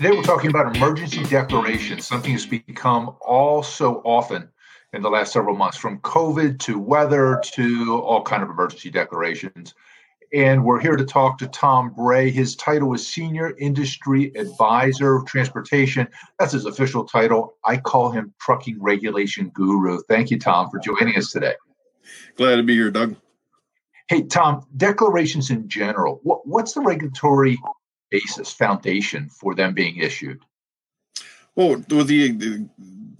Today 0.00 0.16
we're 0.16 0.22
talking 0.22 0.48
about 0.48 0.74
emergency 0.74 1.22
declarations, 1.24 2.06
something 2.06 2.32
that's 2.32 2.46
become 2.46 3.14
all 3.20 3.62
so 3.62 4.00
often 4.02 4.48
in 4.94 5.02
the 5.02 5.10
last 5.10 5.30
several 5.30 5.54
months, 5.54 5.76
from 5.76 5.98
COVID 5.98 6.58
to 6.60 6.78
weather 6.78 7.38
to 7.52 8.00
all 8.02 8.22
kind 8.22 8.42
of 8.42 8.48
emergency 8.48 8.88
declarations. 8.88 9.74
And 10.32 10.64
we're 10.64 10.80
here 10.80 10.96
to 10.96 11.04
talk 11.04 11.36
to 11.36 11.48
Tom 11.48 11.92
Bray. 11.92 12.30
His 12.30 12.56
title 12.56 12.94
is 12.94 13.06
Senior 13.06 13.54
Industry 13.58 14.32
Advisor 14.36 15.16
of 15.16 15.26
Transportation. 15.26 16.08
That's 16.38 16.52
his 16.52 16.64
official 16.64 17.04
title. 17.04 17.56
I 17.66 17.76
call 17.76 18.10
him 18.10 18.32
Trucking 18.40 18.80
Regulation 18.80 19.50
Guru. 19.50 20.00
Thank 20.08 20.30
you, 20.30 20.38
Tom, 20.38 20.70
for 20.70 20.78
joining 20.78 21.14
us 21.18 21.30
today. 21.30 21.56
Glad 22.36 22.56
to 22.56 22.62
be 22.62 22.72
here, 22.72 22.90
Doug. 22.90 23.16
Hey, 24.08 24.22
Tom, 24.22 24.66
declarations 24.78 25.50
in 25.50 25.68
general, 25.68 26.20
what, 26.22 26.46
what's 26.46 26.72
the 26.72 26.80
regulatory 26.80 27.58
basis, 28.10 28.52
foundation 28.52 29.28
for 29.28 29.54
them 29.54 29.74
being 29.74 29.96
issued? 29.96 30.40
Well, 31.56 31.76
what 31.88 31.88
the, 31.88 32.32
the 32.32 32.68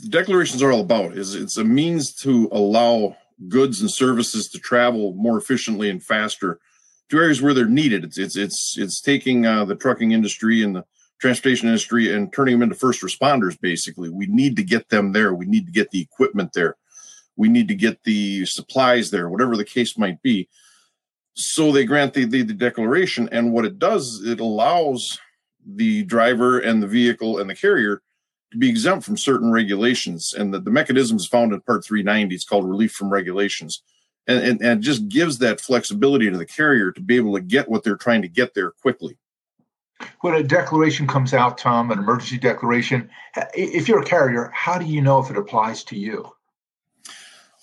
declarations 0.08 0.62
are 0.62 0.72
all 0.72 0.80
about 0.80 1.16
is 1.16 1.34
it's 1.34 1.56
a 1.56 1.64
means 1.64 2.14
to 2.16 2.48
allow 2.52 3.16
goods 3.48 3.80
and 3.80 3.90
services 3.90 4.48
to 4.50 4.58
travel 4.58 5.14
more 5.14 5.38
efficiently 5.38 5.90
and 5.90 6.02
faster 6.02 6.60
to 7.08 7.18
areas 7.18 7.42
where 7.42 7.54
they're 7.54 7.66
needed. 7.66 8.04
It's 8.04 8.18
it's 8.18 8.36
it's 8.36 8.78
it's 8.78 9.00
taking 9.00 9.46
uh, 9.46 9.64
the 9.64 9.74
trucking 9.74 10.12
industry 10.12 10.62
and 10.62 10.76
the 10.76 10.84
transportation 11.20 11.68
industry 11.68 12.14
and 12.14 12.32
turning 12.32 12.54
them 12.54 12.62
into 12.62 12.74
first 12.74 13.02
responders. 13.02 13.60
Basically, 13.60 14.08
we 14.08 14.26
need 14.26 14.56
to 14.56 14.62
get 14.62 14.88
them 14.88 15.12
there. 15.12 15.34
We 15.34 15.46
need 15.46 15.66
to 15.66 15.72
get 15.72 15.90
the 15.90 16.00
equipment 16.00 16.52
there. 16.54 16.76
We 17.36 17.48
need 17.48 17.68
to 17.68 17.74
get 17.74 18.02
the 18.04 18.46
supplies 18.46 19.10
there, 19.10 19.28
whatever 19.28 19.56
the 19.56 19.64
case 19.64 19.98
might 19.98 20.22
be 20.22 20.48
so 21.34 21.72
they 21.72 21.84
grant 21.84 22.14
the, 22.14 22.24
the, 22.24 22.42
the 22.42 22.54
declaration 22.54 23.28
and 23.32 23.52
what 23.52 23.64
it 23.64 23.78
does 23.78 24.22
it 24.24 24.40
allows 24.40 25.18
the 25.66 26.02
driver 26.04 26.58
and 26.58 26.82
the 26.82 26.86
vehicle 26.86 27.38
and 27.38 27.48
the 27.48 27.54
carrier 27.54 28.02
to 28.50 28.58
be 28.58 28.68
exempt 28.68 29.04
from 29.04 29.16
certain 29.16 29.52
regulations 29.52 30.34
and 30.34 30.52
the, 30.52 30.60
the 30.60 30.70
mechanism 30.70 31.16
is 31.16 31.26
found 31.26 31.52
in 31.52 31.60
part 31.60 31.84
390 31.84 32.34
it's 32.34 32.44
called 32.44 32.68
relief 32.68 32.92
from 32.92 33.10
regulations. 33.10 33.82
And, 34.26 34.44
and, 34.44 34.62
and 34.62 34.82
just 34.82 35.08
gives 35.08 35.38
that 35.38 35.60
flexibility 35.60 36.30
to 36.30 36.36
the 36.36 36.46
carrier 36.46 36.92
to 36.92 37.00
be 37.00 37.16
able 37.16 37.34
to 37.34 37.40
get 37.40 37.68
what 37.68 37.82
they're 37.82 37.96
trying 37.96 38.22
to 38.22 38.28
get 38.28 38.54
there 38.54 38.70
quickly. 38.70 39.16
When 40.20 40.34
a 40.34 40.42
declaration 40.42 41.06
comes 41.06 41.32
out 41.34 41.58
tom 41.58 41.90
an 41.90 41.98
emergency 41.98 42.38
declaration 42.38 43.10
if 43.54 43.88
you're 43.88 44.02
a 44.02 44.04
carrier 44.04 44.50
how 44.54 44.78
do 44.78 44.84
you 44.84 45.00
know 45.00 45.18
if 45.18 45.30
it 45.30 45.38
applies 45.38 45.82
to 45.84 45.96
you 45.96 46.30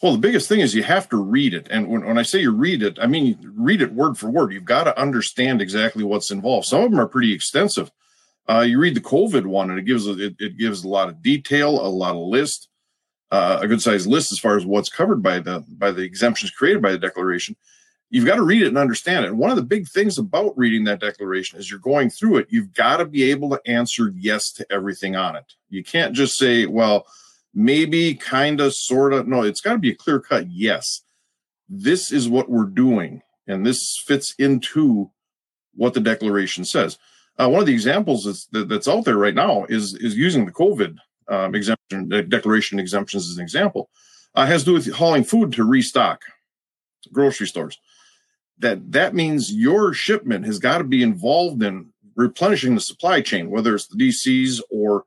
well, 0.02 0.12
the 0.12 0.20
biggest 0.20 0.48
thing 0.48 0.60
is 0.60 0.76
you 0.76 0.84
have 0.84 1.10
to 1.10 1.18
read 1.18 1.54
it. 1.54 1.68
And 1.72 1.88
when, 1.88 2.06
when 2.06 2.18
I 2.18 2.24
say 2.24 2.40
you 2.40 2.52
read 2.52 2.84
it, 2.84 3.00
I 3.02 3.08
mean 3.08 3.38
read 3.56 3.82
it 3.82 3.94
word 3.94 4.18
for 4.18 4.30
word. 4.30 4.54
You've 4.54 4.66
got 4.66 4.84
to 4.84 5.00
understand 5.00 5.62
exactly 5.62 6.04
what's 6.04 6.30
involved. 6.30 6.68
Some 6.68 6.84
of 6.84 6.92
them 6.92 7.00
are 7.00 7.08
pretty 7.08 7.34
extensive. 7.34 7.92
Uh, 8.50 8.62
you 8.62 8.80
read 8.80 8.96
the 8.96 9.02
COVID 9.02 9.46
one, 9.46 9.70
and 9.70 9.80
it 9.80 9.86
gives 9.86 10.08
it, 10.08 10.36
it 10.40 10.58
gives 10.58 10.84
a 10.84 10.88
lot 10.88 11.10
of 11.10 11.22
detail, 11.22 11.70
a 11.70 11.90
lot 11.90 12.16
of 12.16 12.28
list, 12.28 12.70
uh, 13.32 13.60
a 13.62 13.68
good 13.68 13.82
sized 13.82 14.08
list 14.08 14.32
as 14.32 14.40
far 14.40 14.56
as 14.56 14.66
what's 14.66 14.90
covered 14.90 15.22
by 15.22 15.40
the 15.40 15.66
by 15.68 15.92
the 15.92 16.04
exemptions 16.04 16.52
created 16.52 16.82
by 16.82 16.92
the 16.92 17.00
declaration. 17.00 17.56
You've 18.10 18.26
got 18.26 18.36
to 18.36 18.44
read 18.44 18.62
it 18.62 18.70
and 18.70 18.78
understand 18.78 19.26
it. 19.26 19.30
And 19.30 19.38
one 19.38 19.50
of 19.50 19.58
the 19.58 19.64
big 19.64 19.86
things 19.86 20.18
about 20.18 20.58
reading 20.58 20.86
that 20.86 21.02
declaration 21.02 21.60
is 21.60 21.70
you're 21.70 21.80
going 21.80 22.10
through 22.10 22.38
it. 22.38 22.48
You've 22.50 22.72
got 22.72 22.98
to 22.98 23.06
be 23.06 23.32
able 23.32 23.50
to 23.50 23.60
answer 23.66 24.14
yes 24.16 24.54
to 24.54 24.72
everything 24.72 25.18
on 25.18 25.36
it. 25.36 25.44
You 25.70 25.84
can't 25.84 26.16
just 26.16 26.38
say, 26.38 26.68
well 26.68 27.06
maybe, 27.58 28.14
kind 28.14 28.62
of, 28.62 28.76
sort 28.76 29.14
of. 29.14 29.28
No, 29.28 29.42
it's 29.42 29.62
got 29.62 29.74
to 29.74 29.80
be 29.80 29.90
a 29.90 29.96
clear 29.96 30.20
cut 30.20 30.46
yes. 30.50 31.02
This 31.68 32.12
is 32.12 32.30
what 32.30 32.50
we're 32.50 32.66
doing, 32.66 33.24
and 33.48 33.66
this 33.66 34.02
fits 34.06 34.36
into 34.38 35.12
what 35.74 35.96
the 35.96 36.00
declaration 36.00 36.64
says. 36.64 36.98
Uh, 37.38 37.50
one 37.50 37.60
of 37.60 37.66
the 37.66 37.74
examples 37.74 38.26
that's, 38.26 38.48
that's 38.52 38.88
out 38.88 39.06
there 39.06 39.18
right 39.18 39.36
now 39.36 39.66
is 39.70 39.96
is 39.96 40.16
using 40.16 40.46
the 40.46 40.52
COVID 40.52 40.98
um, 41.28 41.56
exemption 41.56 42.30
declaration 42.30 42.80
exemptions 42.80 43.30
as 43.30 43.38
an 43.38 43.44
example. 43.44 43.90
Uh, 44.36 44.46
has 44.46 44.62
to 44.62 44.68
do 44.68 44.74
with 44.74 44.94
hauling 44.94 45.24
food 45.24 45.52
to 45.52 45.64
restock 45.64 46.22
grocery 47.12 47.48
stores. 47.48 47.78
That 48.60 48.92
that 48.92 49.16
means 49.16 49.52
your 49.52 49.94
shipment 49.94 50.46
has 50.46 50.60
got 50.60 50.78
to 50.78 50.84
be 50.84 51.02
involved 51.02 51.62
in 51.64 51.92
replenishing 52.16 52.76
the 52.76 52.82
supply 52.82 53.22
chain, 53.22 53.50
whether 53.50 53.76
it's 53.76 53.88
the 53.88 53.98
DCs 53.98 54.62
or 54.72 55.06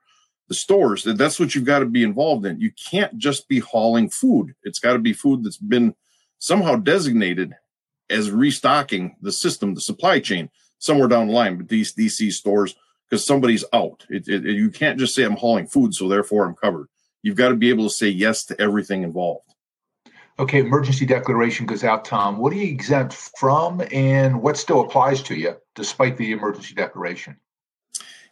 the 0.50 0.54
stores. 0.54 1.04
That's 1.04 1.38
what 1.38 1.54
you've 1.54 1.64
got 1.64 1.78
to 1.78 1.86
be 1.86 2.02
involved 2.02 2.44
in. 2.44 2.60
You 2.60 2.72
can't 2.72 3.16
just 3.16 3.48
be 3.48 3.60
hauling 3.60 4.10
food. 4.10 4.56
It's 4.64 4.80
got 4.80 4.94
to 4.94 4.98
be 4.98 5.12
food 5.12 5.44
that's 5.44 5.56
been 5.56 5.94
somehow 6.40 6.74
designated 6.74 7.54
as 8.10 8.32
restocking 8.32 9.14
the 9.22 9.30
system 9.30 9.74
the 9.74 9.80
supply 9.80 10.18
chain 10.18 10.50
somewhere 10.78 11.06
down 11.06 11.28
the 11.28 11.32
line 11.32 11.56
but 11.56 11.68
these 11.68 11.94
dc 11.94 12.32
stores 12.32 12.74
because 13.08 13.24
somebody's 13.24 13.64
out. 13.72 14.04
It, 14.08 14.26
it, 14.26 14.42
you 14.44 14.70
can't 14.70 14.98
just 14.98 15.14
say 15.14 15.22
i'm 15.22 15.36
hauling 15.36 15.68
food 15.68 15.94
so 15.94 16.08
therefore 16.08 16.44
i'm 16.44 16.54
covered. 16.54 16.88
You've 17.22 17.36
got 17.36 17.50
to 17.50 17.54
be 17.54 17.68
able 17.68 17.84
to 17.84 17.94
say 17.94 18.08
yes 18.08 18.44
to 18.46 18.60
everything 18.60 19.04
involved. 19.04 19.54
Okay 20.40 20.58
emergency 20.58 21.06
declaration 21.06 21.66
goes 21.66 21.84
out 21.84 22.04
tom. 22.04 22.38
What 22.38 22.52
are 22.52 22.56
you 22.56 22.72
exempt 22.72 23.14
from 23.38 23.82
and 23.92 24.42
what 24.42 24.56
still 24.56 24.80
applies 24.80 25.22
to 25.24 25.36
you 25.36 25.54
despite 25.76 26.16
the 26.16 26.32
emergency 26.32 26.74
declaration 26.74 27.36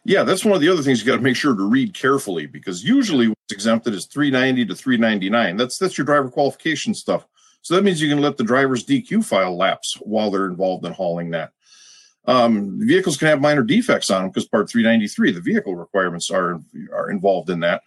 yeah, 0.05 0.23
that's 0.23 0.45
one 0.45 0.55
of 0.55 0.61
the 0.61 0.69
other 0.69 0.81
things 0.81 0.99
you 0.99 1.07
got 1.07 1.17
to 1.17 1.21
make 1.21 1.35
sure 1.35 1.55
to 1.55 1.69
read 1.69 1.93
carefully 1.93 2.45
because 2.45 2.83
usually 2.83 3.27
what's 3.27 3.51
exempted 3.51 3.93
is 3.93 4.05
390 4.05 4.65
to 4.65 4.75
399. 4.75 5.57
That's 5.57 5.77
that's 5.77 5.97
your 5.97 6.05
driver 6.05 6.29
qualification 6.29 6.93
stuff. 6.93 7.27
So 7.61 7.75
that 7.75 7.83
means 7.83 8.01
you 8.01 8.09
can 8.09 8.21
let 8.21 8.37
the 8.37 8.43
driver's 8.43 8.85
DQ 8.85 9.25
file 9.25 9.55
lapse 9.55 9.95
while 10.01 10.31
they're 10.31 10.45
involved 10.45 10.85
in 10.85 10.93
hauling 10.93 11.31
that. 11.31 11.51
Um, 12.25 12.79
vehicles 12.79 13.17
can 13.17 13.27
have 13.27 13.41
minor 13.41 13.63
defects 13.63 14.09
on 14.09 14.21
them 14.21 14.29
because 14.29 14.47
Part 14.47 14.69
393, 14.69 15.31
the 15.31 15.41
vehicle 15.41 15.75
requirements 15.75 16.31
are 16.31 16.59
are 16.93 17.09
involved 17.09 17.49
in 17.49 17.59
that. 17.61 17.81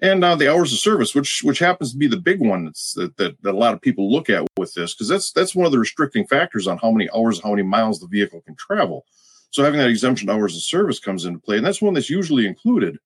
And 0.00 0.22
uh, 0.22 0.36
the 0.36 0.52
hours 0.52 0.72
of 0.72 0.78
service, 0.78 1.14
which 1.14 1.40
which 1.42 1.58
happens 1.58 1.92
to 1.92 1.98
be 1.98 2.06
the 2.06 2.18
big 2.18 2.40
one 2.40 2.66
that, 2.66 3.16
that, 3.16 3.42
that 3.42 3.54
a 3.54 3.58
lot 3.58 3.72
of 3.72 3.80
people 3.80 4.12
look 4.12 4.28
at 4.28 4.46
with 4.58 4.74
this, 4.74 4.94
because 4.94 5.08
that's 5.08 5.32
that's 5.32 5.54
one 5.54 5.66
of 5.66 5.72
the 5.72 5.78
restricting 5.78 6.26
factors 6.26 6.66
on 6.66 6.78
how 6.78 6.90
many 6.90 7.08
hours, 7.16 7.40
how 7.42 7.50
many 7.50 7.62
miles 7.62 7.98
the 7.98 8.06
vehicle 8.06 8.42
can 8.42 8.54
travel. 8.56 9.06
So 9.50 9.64
having 9.64 9.78
that 9.80 9.88
exemption 9.88 10.28
hours 10.28 10.54
of 10.54 10.62
service 10.62 10.98
comes 10.98 11.24
into 11.24 11.38
play, 11.38 11.56
and 11.56 11.66
that's 11.66 11.80
one 11.80 11.94
that's 11.94 12.10
usually 12.10 12.46
included. 12.46 12.98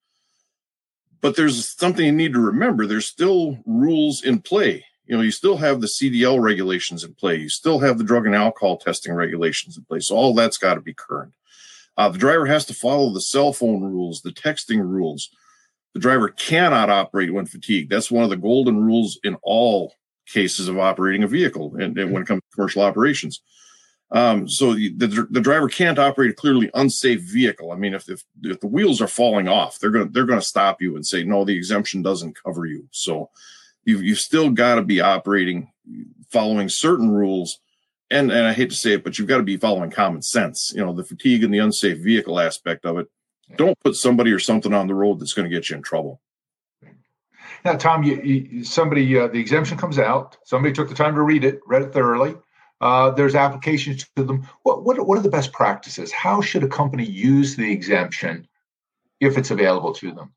But 1.20 1.36
there's 1.36 1.68
something 1.78 2.04
you 2.04 2.12
need 2.12 2.32
to 2.32 2.40
remember. 2.40 2.86
There's 2.86 3.06
still 3.06 3.58
rules 3.66 4.22
in 4.22 4.40
play. 4.40 4.84
You 5.04 5.16
know, 5.16 5.22
you 5.22 5.32
still 5.32 5.56
have 5.56 5.80
the 5.80 5.86
CDL 5.88 6.40
regulations 6.40 7.04
in 7.04 7.14
play. 7.14 7.36
You 7.36 7.48
still 7.48 7.80
have 7.80 7.98
the 7.98 8.04
drug 8.04 8.26
and 8.26 8.34
alcohol 8.34 8.78
testing 8.78 9.12
regulations 9.12 9.76
in 9.76 9.84
place. 9.84 10.08
So 10.08 10.16
all 10.16 10.34
that's 10.34 10.56
got 10.56 10.74
to 10.74 10.80
be 10.80 10.94
current. 10.94 11.34
Uh, 11.96 12.08
the 12.08 12.18
driver 12.18 12.46
has 12.46 12.64
to 12.66 12.74
follow 12.74 13.12
the 13.12 13.20
cell 13.20 13.52
phone 13.52 13.82
rules, 13.82 14.22
the 14.22 14.30
texting 14.30 14.80
rules. 14.80 15.28
The 15.94 16.00
driver 16.00 16.28
cannot 16.28 16.88
operate 16.88 17.34
when 17.34 17.46
fatigued. 17.46 17.90
That's 17.90 18.10
one 18.10 18.24
of 18.24 18.30
the 18.30 18.36
golden 18.36 18.84
rules 18.84 19.18
in 19.24 19.36
all 19.42 19.94
cases 20.26 20.68
of 20.68 20.78
operating 20.78 21.24
a 21.24 21.28
vehicle 21.28 21.74
and, 21.76 21.98
and 21.98 22.12
when 22.12 22.22
it 22.22 22.28
comes 22.28 22.40
to 22.40 22.54
commercial 22.54 22.82
operations. 22.82 23.42
Um, 24.12 24.48
so 24.48 24.74
the, 24.74 24.90
the, 24.90 25.28
the 25.30 25.40
driver 25.40 25.68
can't 25.68 25.98
operate 25.98 26.30
a 26.30 26.34
clearly 26.34 26.70
unsafe 26.74 27.20
vehicle. 27.20 27.70
I 27.70 27.76
mean, 27.76 27.94
if, 27.94 28.08
if, 28.08 28.24
if 28.42 28.60
the 28.60 28.66
wheels 28.66 29.00
are 29.00 29.06
falling 29.06 29.46
off, 29.46 29.78
they're 29.78 29.90
gonna 29.90 30.08
they're 30.10 30.26
gonna 30.26 30.42
stop 30.42 30.82
you 30.82 30.96
and 30.96 31.06
say 31.06 31.22
no, 31.22 31.44
the 31.44 31.56
exemption 31.56 32.02
doesn't 32.02 32.42
cover 32.42 32.66
you. 32.66 32.88
So 32.90 33.30
you've 33.84 34.02
you've 34.02 34.18
still 34.18 34.50
got 34.50 34.76
to 34.76 34.82
be 34.82 35.00
operating 35.00 35.70
following 36.28 36.68
certain 36.68 37.10
rules. 37.10 37.60
And 38.10 38.32
and 38.32 38.48
I 38.48 38.52
hate 38.52 38.70
to 38.70 38.76
say 38.76 38.94
it, 38.94 39.04
but 39.04 39.18
you've 39.18 39.28
got 39.28 39.36
to 39.36 39.44
be 39.44 39.56
following 39.56 39.90
common 39.92 40.22
sense. 40.22 40.72
You 40.74 40.84
know, 40.84 40.92
the 40.92 41.04
fatigue 41.04 41.44
and 41.44 41.54
the 41.54 41.58
unsafe 41.58 41.98
vehicle 41.98 42.40
aspect 42.40 42.84
of 42.84 42.98
it. 42.98 43.06
Don't 43.56 43.78
put 43.80 43.94
somebody 43.94 44.32
or 44.32 44.38
something 44.40 44.72
on 44.72 44.88
the 44.88 44.94
road 44.94 45.20
that's 45.20 45.32
going 45.32 45.48
to 45.48 45.54
get 45.54 45.70
you 45.70 45.76
in 45.76 45.82
trouble. 45.82 46.20
Now, 47.64 47.76
Tom, 47.76 48.02
you, 48.02 48.20
you 48.22 48.64
somebody 48.64 49.16
uh, 49.16 49.28
the 49.28 49.38
exemption 49.38 49.78
comes 49.78 50.00
out. 50.00 50.36
Somebody 50.44 50.74
took 50.74 50.88
the 50.88 50.94
time 50.96 51.14
to 51.14 51.22
read 51.22 51.44
it, 51.44 51.60
read 51.66 51.82
it 51.82 51.92
thoroughly 51.92 52.34
uh, 52.80 53.10
there's 53.10 53.34
applications 53.34 54.06
to 54.16 54.24
them. 54.24 54.48
What, 54.62 54.84
what, 54.84 55.06
what 55.06 55.18
are 55.18 55.22
the 55.22 55.28
best 55.28 55.52
practices? 55.52 56.12
How 56.12 56.40
should 56.40 56.64
a 56.64 56.68
company 56.68 57.04
use 57.04 57.56
the 57.56 57.70
exemption 57.70 58.48
if 59.20 59.36
it's 59.36 59.50
available 59.50 59.92
to 59.94 60.12
them? 60.12 60.32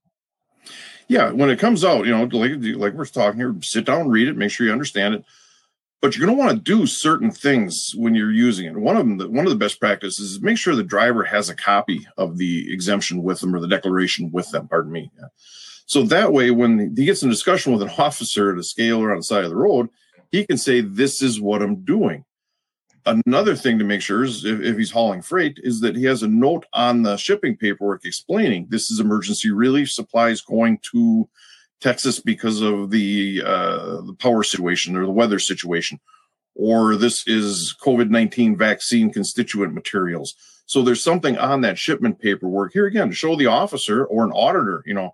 Yeah, 1.07 1.31
when 1.31 1.50
it 1.50 1.60
comes 1.60 1.84
out, 1.84 2.06
you 2.06 2.12
know, 2.12 2.24
like 2.24 2.51
like 2.78 2.94
we're 2.94 3.06
talking 3.06 3.40
here, 3.40 3.56
sit 3.62 3.86
down, 3.86 4.10
read 4.10 4.28
it, 4.28 4.38
make 4.38 4.51
sure 4.51 4.66
you 4.66 4.72
understand 4.72 5.16
it. 5.16 5.25
But 6.01 6.16
you're 6.18 6.25
going 6.25 6.38
to 6.38 6.44
want 6.44 6.57
to 6.57 6.63
do 6.63 6.86
certain 6.86 7.31
things 7.31 7.94
when 7.95 8.13
you're 8.13 8.31
using 8.31 8.66
it. 8.66 8.75
One 8.75 8.98
of 8.98 9.07
them, 9.07 9.34
one 9.34 9.46
of 9.46 9.51
the 9.51 9.57
best 9.57 9.80
practices 9.80 10.31
is 10.31 10.42
make 10.42 10.57
sure 10.57 10.75
the 10.75 10.84
driver 10.84 11.24
has 11.24 11.50
a 11.50 11.56
copy 11.56 12.06
of 12.18 12.38
the 12.38 12.74
exemption 12.74 13.24
with 13.24 13.39
them 13.39 13.56
or 13.56 13.62
the 13.62 13.69
declaration 13.69 14.30
with 14.31 14.50
them. 14.51 14.68
Pardon 14.68 14.92
me. 14.92 15.12
So 15.86 16.04
that 16.04 16.34
way, 16.34 16.51
when 16.51 16.94
he 16.96 17.06
gets 17.06 17.24
in 17.24 17.30
discussion 17.30 17.72
with 17.72 17.81
an 17.81 17.89
officer 17.98 18.51
at 18.51 18.60
a 18.60 18.63
scale 18.63 19.01
or 19.01 19.12
on 19.12 19.18
the 19.18 19.24
side 19.24 19.46
of 19.46 19.50
the 19.50 19.56
road, 19.56 19.89
he 20.31 20.46
can 20.46 20.57
say, 20.57 20.81
"This 20.81 21.22
is 21.22 21.39
what 21.39 21.62
I'm 21.62 21.86
doing." 21.86 22.25
Another 23.06 23.56
thing 23.56 23.78
to 23.80 23.86
make 23.86 24.02
sure 24.02 24.24
is 24.24 24.46
if, 24.46 24.62
if, 24.62 24.78
he's 24.78 24.92
hauling 24.92 25.22
freight 25.22 25.60
is 25.62 25.82
that 25.82 25.96
he 25.96 26.06
has 26.06 26.24
a 26.24 26.28
note 26.28 26.66
on 26.72 27.04
the 27.04 27.18
shipping 27.18 27.58
paperwork 27.58 28.06
explaining 28.06 28.68
this 28.70 28.90
is 28.90 29.00
emergency 29.02 29.52
relief 29.52 29.92
supplies 29.92 30.40
going 30.40 30.80
to 30.94 31.28
Texas 31.82 32.22
because 32.22 32.62
of 32.62 32.92
the 32.92 33.44
uh, 33.46 34.02
the 34.02 34.16
power 34.18 34.42
situation 34.42 34.96
or 34.96 35.06
the 35.06 35.12
weather 35.12 35.38
situation, 35.38 36.00
or 36.56 36.96
this 36.96 37.28
is 37.28 37.76
COVID 37.82 38.10
19 38.10 38.56
vaccine 38.58 39.12
constituent 39.12 39.74
materials. 39.74 40.36
So 40.66 40.82
there's 40.82 41.04
something 41.04 41.38
on 41.38 41.60
that 41.62 41.78
shipment 41.78 42.20
paperwork 42.20 42.72
here 42.72 42.86
again 42.86 43.10
to 43.10 43.16
show 43.16 43.36
the 43.36 43.48
officer 43.48 44.06
or 44.06 44.24
an 44.24 44.32
auditor, 44.32 44.82
you 44.86 44.94
know, 44.94 45.14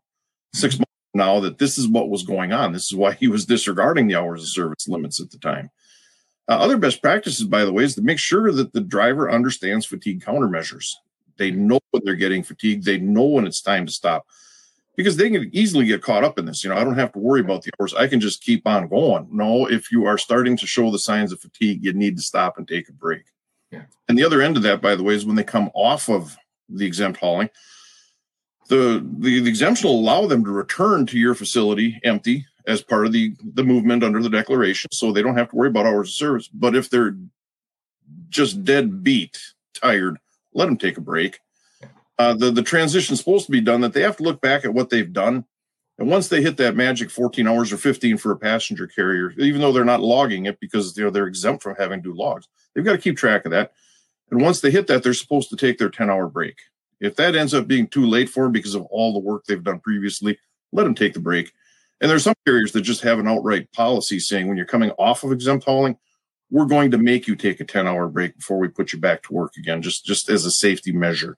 six 0.54 0.78
months 0.78 0.92
now 1.16 1.40
that 1.40 1.58
this 1.58 1.80
is 1.80 1.88
what 1.88 2.10
was 2.10 2.22
going 2.22 2.54
on. 2.54 2.72
This 2.72 2.86
is 2.86 2.96
why 2.96 3.14
he 3.14 3.28
was 3.28 3.46
disregarding 3.46 4.08
the 4.08 4.16
hours 4.16 4.44
of 4.44 4.50
service 4.50 4.88
limits 4.88 5.20
at 5.20 5.32
the 5.32 5.40
time. 5.40 5.72
Uh, 6.50 6.58
other 6.58 6.78
best 6.78 7.02
practices, 7.02 7.46
by 7.46 7.64
the 7.64 7.72
way, 7.72 7.84
is 7.84 7.94
to 7.94 8.02
make 8.02 8.18
sure 8.18 8.52
that 8.52 8.74
the 8.74 8.82
driver 8.82 9.30
understands 9.30 9.86
fatigue 9.86 10.24
countermeasures. 10.24 10.96
They 11.38 11.52
know 11.52 11.80
when 11.92 12.02
they're 12.04 12.16
getting 12.16 12.44
fatigued. 12.44 12.86
They 12.86 12.98
know 12.98 13.26
when 13.26 13.46
it's 13.46 13.62
time 13.62 13.86
to 13.86 13.92
stop 13.92 14.26
because 14.98 15.16
they 15.16 15.30
can 15.30 15.50
easily 15.54 15.86
get 15.86 16.02
caught 16.02 16.24
up 16.24 16.40
in 16.40 16.46
this. 16.46 16.64
You 16.64 16.72
know, 16.72 16.76
I 16.76 16.84
don't 16.84 16.98
have 16.98 17.14
to 17.14 17.20
worry 17.20 17.40
about 17.40 17.62
the 17.62 17.72
hours. 17.80 17.94
I 17.94 18.08
can 18.08 18.20
just 18.20 18.42
keep 18.42 18.68
on 18.68 18.88
going. 18.88 19.30
No, 19.32 19.68
if 19.68 19.92
you 19.92 20.06
are 20.06 20.18
starting 20.18 20.58
to 20.58 20.68
show 20.68 20.92
the 20.92 21.00
signs 21.00 21.32
of 21.32 21.40
fatigue, 21.40 21.86
you 21.86 21.94
need 21.94 22.18
to 22.18 22.24
stop 22.24 22.58
and 22.58 22.68
take 22.68 22.90
a 22.90 22.94
break. 22.94 23.24
Yeah. 23.72 23.84
And 24.10 24.18
the 24.18 24.26
other 24.26 24.42
end 24.42 24.58
of 24.58 24.64
that, 24.64 24.82
by 24.82 24.96
the 24.96 25.04
way, 25.04 25.14
is 25.14 25.26
when 25.26 25.36
they 25.36 25.44
come 25.44 25.70
off 25.76 26.10
of 26.10 26.36
the 26.68 26.86
exempt 26.86 27.20
hauling, 27.20 27.50
the, 28.68 29.06
the, 29.20 29.40
the 29.40 29.50
exemption 29.50 29.88
will 29.88 30.00
allow 30.00 30.26
them 30.26 30.44
to 30.44 30.52
return 30.52 31.06
to 31.06 31.18
your 31.18 31.36
facility 31.36 32.00
empty 32.04 32.46
as 32.68 32.82
part 32.82 33.06
of 33.06 33.12
the, 33.12 33.36
the 33.54 33.64
movement 33.64 34.04
under 34.04 34.22
the 34.22 34.30
declaration. 34.30 34.92
So 34.92 35.12
they 35.12 35.22
don't 35.22 35.38
have 35.38 35.50
to 35.50 35.56
worry 35.56 35.70
about 35.70 35.86
hours 35.86 36.10
of 36.10 36.14
service. 36.14 36.48
But 36.48 36.76
if 36.76 36.90
they're 36.90 37.16
just 38.30 38.64
dead 38.64 39.04
beat, 39.04 39.40
tired, 39.74 40.18
let 40.54 40.66
them 40.66 40.78
take 40.78 40.98
a 40.98 41.02
break. 41.02 41.40
Uh, 42.18 42.34
the, 42.34 42.52
the 42.52 42.64
transition 42.64 43.14
is 43.14 43.20
supposed 43.20 43.46
to 43.46 43.52
be 43.52 43.62
done 43.62 43.82
that 43.82 43.94
they 43.94 44.02
have 44.02 44.18
to 44.18 44.24
look 44.24 44.42
back 44.42 44.66
at 44.66 44.74
what 44.74 44.90
they've 44.90 45.14
done. 45.14 45.46
And 45.98 46.10
once 46.10 46.30
they 46.30 46.42
hit 46.42 46.58
that 46.58 46.76
magic 46.76 47.10
14 47.12 47.48
hours 47.48 47.74
or 47.74 47.78
15 47.78 48.18
for 48.18 48.32
a 48.32 48.38
passenger 48.38 48.88
carrier, 48.88 49.34
even 49.38 49.62
though 49.62 49.72
they're 49.72 49.84
not 49.84 50.02
logging 50.02 50.46
it 50.46 50.60
because 50.60 50.98
you 50.98 51.04
know, 51.04 51.10
they're 51.10 51.28
exempt 51.28 51.64
from 51.64 51.76
having 51.78 52.02
to 52.02 52.10
do 52.10 52.18
logs, 52.18 52.48
they've 52.74 52.86
got 52.86 52.94
to 52.94 52.98
keep 52.98 53.18
track 53.18 53.46
of 53.46 53.52
that. 53.52 53.74
And 54.32 54.42
once 54.42 54.62
they 54.62 54.72
hit 54.72 54.88
that, 54.88 55.04
they're 55.04 55.14
supposed 55.14 55.50
to 55.50 55.56
take 55.56 55.78
their 55.78 55.90
10 55.90 56.10
hour 56.10 56.28
break. 56.28 56.58
If 57.00 57.16
that 57.16 57.36
ends 57.36 57.54
up 57.54 57.68
being 57.68 57.88
too 57.88 58.06
late 58.06 58.30
for 58.30 58.44
them 58.44 58.52
because 58.52 58.76
of 58.76 58.84
all 58.84 59.14
the 59.14 59.20
work 59.20 59.46
they've 59.46 59.64
done 59.64 59.80
previously, 59.80 60.38
let 60.72 60.84
them 60.84 60.96
take 60.96 61.14
the 61.14 61.20
break. 61.20 61.52
And 62.02 62.10
there's 62.10 62.24
some 62.24 62.36
carriers 62.46 62.72
that 62.72 62.82
just 62.82 63.02
have 63.02 63.20
an 63.20 63.28
outright 63.28 63.72
policy 63.72 64.20
saying 64.20 64.48
when 64.48 64.58
you're 64.58 64.66
coming 64.66 64.92
off 64.92 65.24
of 65.24 65.32
exempt 65.32 65.66
hauling, 65.66 65.98
we're 66.50 66.66
going 66.66 66.92
to 66.92 66.98
make 66.98 67.28
you 67.28 67.36
take 67.36 67.60
a 67.60 67.66
10 67.66 67.88
hour 67.88 68.08
break 68.08 68.38
before 68.38 68.58
we 68.58 68.68
put 68.68 68.94
you 68.94 69.00
back 69.00 69.24
to 69.24 69.34
work 69.34 69.54
again, 69.58 69.82
just, 69.82 70.06
just 70.06 70.30
as 70.30 70.46
a 70.46 70.52
safety 70.52 70.92
measure. 70.92 71.38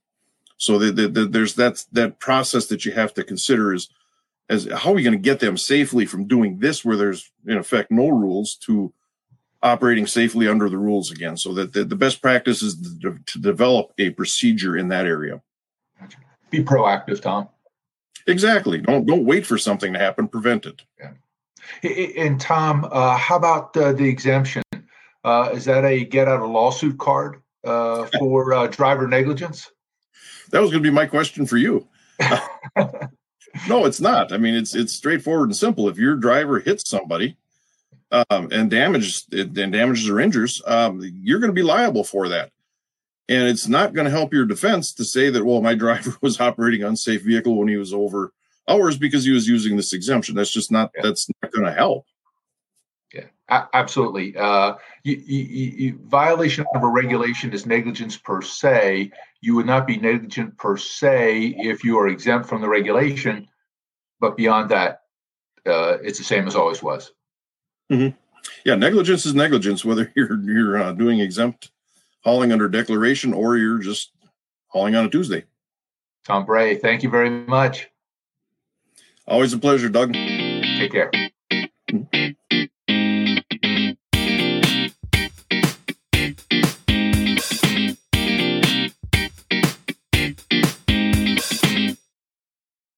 So 0.57 0.77
the, 0.77 0.91
the, 0.91 1.07
the, 1.07 1.25
there's 1.25 1.55
that, 1.55 1.83
that 1.91 2.19
process 2.19 2.67
that 2.67 2.85
you 2.85 2.91
have 2.91 3.13
to 3.15 3.23
consider 3.23 3.73
is, 3.73 3.89
as 4.47 4.65
how 4.65 4.91
are 4.91 4.95
we 4.95 5.03
going 5.03 5.13
to 5.13 5.19
get 5.19 5.39
them 5.39 5.57
safely 5.57 6.05
from 6.05 6.27
doing 6.27 6.59
this 6.59 6.85
where 6.85 6.97
there's 6.97 7.31
in 7.47 7.57
effect 7.57 7.89
no 7.89 8.09
rules 8.09 8.55
to 8.55 8.93
operating 9.63 10.07
safely 10.07 10.47
under 10.47 10.69
the 10.69 10.77
rules 10.77 11.11
again 11.11 11.37
so 11.37 11.53
that 11.53 11.73
the, 11.73 11.83
the 11.83 11.95
best 11.95 12.21
practice 12.21 12.61
is 12.61 12.75
to, 12.99 13.17
to 13.25 13.39
develop 13.39 13.93
a 13.97 14.09
procedure 14.11 14.77
in 14.77 14.89
that 14.89 15.05
area 15.05 15.41
be 16.51 16.63
proactive, 16.63 17.21
Tom. 17.21 17.49
Exactly. 18.27 18.79
Don't 18.79 19.05
don't 19.05 19.25
wait 19.25 19.45
for 19.45 19.57
something 19.57 19.93
to 19.93 19.99
happen. 19.99 20.27
Prevent 20.27 20.65
it. 20.65 20.81
Yeah. 20.99 21.11
And 22.17 22.39
Tom, 22.39 22.87
uh, 22.91 23.17
how 23.17 23.37
about 23.37 23.75
uh, 23.77 23.93
the 23.93 24.07
exemption? 24.07 24.63
Uh, 25.23 25.49
is 25.53 25.65
that 25.65 25.85
a 25.85 26.03
get 26.05 26.27
out 26.27 26.41
of 26.41 26.49
lawsuit 26.49 26.97
card 26.97 27.41
uh, 27.63 28.05
for 28.19 28.53
uh, 28.53 28.67
driver 28.67 29.07
negligence? 29.07 29.71
That 30.51 30.61
was 30.61 30.71
going 30.71 30.83
to 30.83 30.89
be 30.89 30.93
my 30.93 31.05
question 31.05 31.45
for 31.45 31.57
you. 31.57 31.87
no, 33.67 33.85
it's 33.85 34.01
not. 34.01 34.31
I 34.31 34.37
mean, 34.37 34.55
it's 34.55 34.75
it's 34.75 34.93
straightforward 34.93 35.49
and 35.49 35.55
simple. 35.55 35.87
If 35.89 35.97
your 35.97 36.15
driver 36.15 36.59
hits 36.59 36.89
somebody 36.89 37.37
um, 38.11 38.49
and 38.51 38.69
damages 38.69 39.25
and 39.31 39.53
damages 39.53 40.09
or 40.09 40.19
injures, 40.19 40.61
um, 40.65 41.01
you're 41.21 41.39
going 41.39 41.49
to 41.51 41.55
be 41.55 41.63
liable 41.63 42.03
for 42.03 42.29
that. 42.29 42.51
And 43.31 43.47
it's 43.47 43.69
not 43.69 43.93
going 43.93 44.03
to 44.03 44.11
help 44.11 44.33
your 44.33 44.45
defense 44.45 44.91
to 44.95 45.05
say 45.05 45.29
that, 45.29 45.45
well, 45.45 45.61
my 45.61 45.73
driver 45.83 46.17
was 46.21 46.41
operating 46.41 46.83
unsafe 46.83 47.23
vehicle 47.23 47.57
when 47.57 47.69
he 47.69 47.77
was 47.77 47.93
over 47.93 48.33
hours 48.67 48.97
because 48.97 49.23
he 49.23 49.31
was 49.31 49.47
using 49.47 49.77
this 49.77 49.93
exemption. 49.93 50.35
That's 50.35 50.51
just 50.51 50.69
not, 50.69 50.91
yeah. 50.93 51.03
that's 51.03 51.29
not 51.41 51.51
going 51.53 51.65
to 51.65 51.71
help. 51.71 52.05
Yeah, 53.13 53.27
absolutely. 53.73 54.35
Uh, 54.35 54.75
you, 55.03 55.15
you, 55.25 55.43
you, 55.43 55.99
violation 56.03 56.65
of 56.75 56.83
a 56.83 56.87
regulation 56.87 57.53
is 57.53 57.65
negligence 57.65 58.17
per 58.17 58.41
se. 58.41 59.11
You 59.39 59.55
would 59.55 59.65
not 59.65 59.87
be 59.87 59.95
negligent 59.95 60.57
per 60.57 60.75
se 60.75 61.55
if 61.57 61.85
you 61.85 61.97
are 61.99 62.09
exempt 62.09 62.49
from 62.49 62.59
the 62.61 62.67
regulation, 62.67 63.47
but 64.19 64.35
beyond 64.35 64.71
that, 64.71 65.03
uh, 65.65 65.97
it's 66.03 66.17
the 66.17 66.25
same 66.25 66.47
as 66.47 66.55
always 66.55 66.83
was. 66.83 67.11
Mm-hmm. 67.89 68.17
Yeah, 68.65 68.75
negligence 68.75 69.25
is 69.25 69.35
negligence, 69.35 69.85
whether 69.85 70.11
you're 70.15 70.41
you're 70.41 70.77
uh, 70.77 70.91
doing 70.93 71.19
exempt 71.19 71.71
hauling 72.21 72.51
under 72.51 72.67
declaration 72.67 73.33
or 73.33 73.57
you're 73.57 73.79
just 73.79 74.11
hauling 74.67 74.95
on 74.95 75.05
a 75.05 75.09
Tuesday. 75.09 75.43
Tom 76.25 76.45
Bray, 76.45 76.75
thank 76.75 77.03
you 77.03 77.09
very 77.09 77.29
much. 77.29 77.89
Always 79.27 79.53
a 79.53 79.57
pleasure, 79.57 79.89
Doug. 79.89 80.13
Take 80.13 80.91
care. 80.91 81.11
Mm-hmm. 81.51 82.31